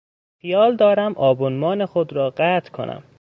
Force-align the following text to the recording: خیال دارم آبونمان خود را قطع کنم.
خیال 0.41 0.75
دارم 0.75 1.13
آبونمان 1.17 1.85
خود 1.85 2.13
را 2.13 2.29
قطع 2.37 2.71
کنم. 2.71 3.03